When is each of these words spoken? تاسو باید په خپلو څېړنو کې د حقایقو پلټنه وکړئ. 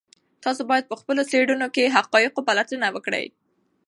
تاسو 0.43 0.61
باید 0.69 0.89
په 0.91 0.95
خپلو 1.01 1.21
څېړنو 1.31 1.67
کې 1.75 1.83
د 1.85 1.93
حقایقو 1.97 2.45
پلټنه 2.47 2.87
وکړئ. 2.95 3.25